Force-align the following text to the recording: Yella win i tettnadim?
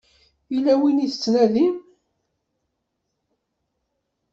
Yella 0.53 0.73
win 0.79 1.03
i 1.05 1.07
tettnadim? 1.11 1.75